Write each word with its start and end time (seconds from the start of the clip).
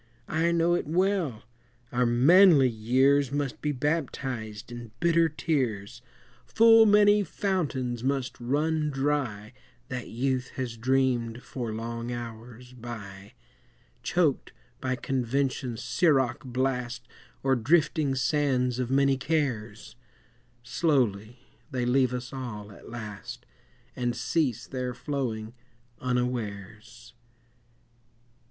I 0.33 0.51
know 0.51 0.73
it 0.73 0.87
well, 0.87 1.43
our 1.91 2.07
manly 2.07 2.67
years 2.67 3.31
Must 3.31 3.61
be 3.61 3.71
baptized 3.71 4.71
in 4.71 4.89
bitter 4.99 5.29
tears; 5.29 6.01
Full 6.47 6.87
many 6.87 7.23
fountains 7.23 8.03
must 8.03 8.39
run 8.39 8.89
dry 8.89 9.53
That 9.89 10.07
youth 10.07 10.53
has 10.55 10.75
dreamed 10.75 11.43
for 11.43 11.71
long 11.71 12.11
hours 12.11 12.73
by, 12.73 13.33
Choked 14.01 14.53
by 14.79 14.95
convention's 14.95 15.83
siroc 15.83 16.43
blast 16.45 17.07
Or 17.43 17.55
drifting 17.55 18.15
sands 18.15 18.79
of 18.79 18.89
many 18.89 19.17
cares; 19.17 19.95
Slowly 20.63 21.37
they 21.69 21.85
leave 21.85 22.11
us 22.11 22.33
all 22.33 22.71
at 22.71 22.89
last, 22.89 23.45
And 23.95 24.15
cease 24.15 24.65
their 24.65 24.95
flowing 24.95 25.53
unawares. 25.99 27.13